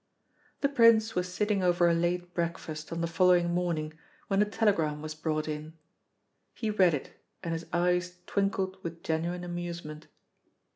[0.61, 3.93] '"The Prince was sitting over a late breakfast on the following morning,
[4.29, 5.77] when a telegram was brought in.
[6.55, 7.11] He read it,
[7.43, 10.07] and his eyes twinkled with genuine amusement.